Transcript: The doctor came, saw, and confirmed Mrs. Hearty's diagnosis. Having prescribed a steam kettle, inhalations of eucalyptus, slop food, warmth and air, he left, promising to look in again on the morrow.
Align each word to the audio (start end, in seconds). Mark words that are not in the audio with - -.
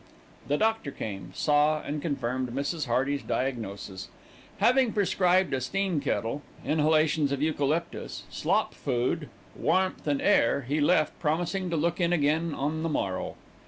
The 0.47 0.57
doctor 0.57 0.89
came, 0.89 1.31
saw, 1.35 1.79
and 1.83 2.01
confirmed 2.01 2.49
Mrs. 2.49 2.87
Hearty's 2.87 3.21
diagnosis. 3.21 4.07
Having 4.57 4.93
prescribed 4.93 5.53
a 5.53 5.61
steam 5.61 5.99
kettle, 6.01 6.41
inhalations 6.65 7.31
of 7.31 7.39
eucalyptus, 7.39 8.23
slop 8.31 8.73
food, 8.73 9.29
warmth 9.55 10.07
and 10.07 10.19
air, 10.19 10.61
he 10.63 10.81
left, 10.81 11.19
promising 11.19 11.69
to 11.69 11.75
look 11.77 12.01
in 12.01 12.13
again 12.13 12.51
on 12.55 12.81
the 12.81 12.89
morrow. 12.89 13.35